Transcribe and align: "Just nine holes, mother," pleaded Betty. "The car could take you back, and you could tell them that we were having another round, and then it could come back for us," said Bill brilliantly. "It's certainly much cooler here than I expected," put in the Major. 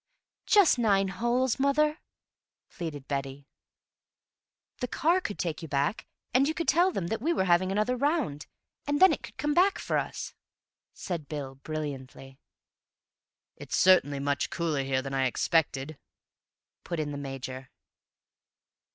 "Just 0.47 0.79
nine 0.79 1.09
holes, 1.09 1.59
mother," 1.59 1.99
pleaded 2.71 3.07
Betty. 3.07 3.45
"The 4.79 4.87
car 4.87 5.21
could 5.21 5.37
take 5.37 5.61
you 5.61 5.67
back, 5.67 6.07
and 6.33 6.47
you 6.47 6.55
could 6.55 6.67
tell 6.67 6.91
them 6.91 7.05
that 7.09 7.21
we 7.21 7.31
were 7.33 7.43
having 7.43 7.71
another 7.71 7.95
round, 7.95 8.47
and 8.87 8.99
then 8.99 9.13
it 9.13 9.21
could 9.21 9.37
come 9.37 9.53
back 9.53 9.77
for 9.77 9.99
us," 9.99 10.33
said 10.91 11.27
Bill 11.27 11.53
brilliantly. 11.53 12.39
"It's 13.55 13.75
certainly 13.75 14.17
much 14.19 14.49
cooler 14.49 14.81
here 14.81 15.03
than 15.03 15.13
I 15.13 15.27
expected," 15.27 15.99
put 16.83 16.99
in 16.99 17.11
the 17.11 17.17
Major. 17.19 17.69